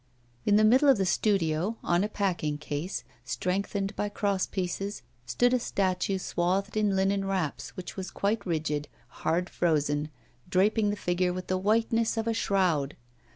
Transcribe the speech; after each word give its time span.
In 0.47 0.55
the 0.55 0.63
middle 0.63 0.89
of 0.89 0.97
the 0.97 1.05
studio, 1.05 1.77
on 1.83 2.03
a 2.03 2.09
packing 2.09 2.57
case, 2.57 3.03
strengthened 3.23 3.95
by 3.95 4.09
cross 4.09 4.47
pieces, 4.47 5.03
stood 5.27 5.53
a 5.53 5.59
statue 5.59 6.17
swathed 6.17 6.75
is 6.75 6.85
linen 6.91 7.23
wraps 7.23 7.77
which 7.77 7.95
were 7.97 8.03
quite 8.05 8.43
rigid, 8.43 8.87
hard 9.21 9.47
frozen, 9.47 10.09
draping 10.49 10.89
the 10.89 10.95
figure 10.95 11.31
with 11.31 11.45
the 11.49 11.57
whiteness 11.59 12.17
of 12.17 12.25
a 12.27 12.33
shroud. 12.33 12.95